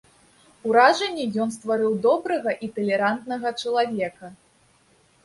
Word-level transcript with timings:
Уражанне 0.69 1.25
ён 1.43 1.49
стварыў 1.57 1.93
добрага 2.05 2.51
і 2.69 2.71
талерантнага 2.79 3.53
чалавека. 3.65 4.31